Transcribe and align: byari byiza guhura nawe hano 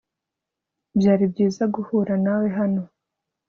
byari 0.99 1.23
byiza 1.31 1.63
guhura 1.75 2.13
nawe 2.25 2.47
hano 2.57 2.81